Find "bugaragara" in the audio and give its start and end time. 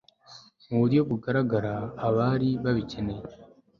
1.09-1.73